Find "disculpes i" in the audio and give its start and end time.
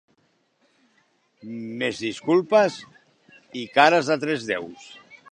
2.05-3.65